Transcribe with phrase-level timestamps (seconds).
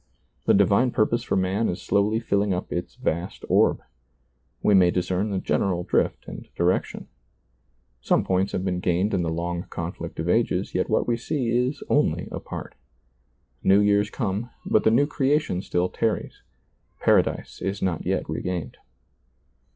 [0.47, 3.83] The divine purpose for man is slowly filling up its vast orb;
[4.63, 7.07] we may discern the general drift and direction.
[8.01, 11.49] Some points have been gained in the long conflict of ages, yet what we see
[11.55, 12.73] is only a part.
[13.61, 16.41] New years come, but the New Creation still tarries;
[16.99, 18.77] Paradise is not yet regained.